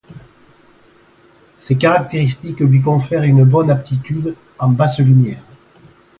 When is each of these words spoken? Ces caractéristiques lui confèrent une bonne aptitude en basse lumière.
Ces 1.59 1.77
caractéristiques 1.77 2.61
lui 2.61 2.81
confèrent 2.81 3.21
une 3.21 3.43
bonne 3.43 3.69
aptitude 3.69 4.35
en 4.57 4.69
basse 4.69 4.97
lumière. 4.97 5.43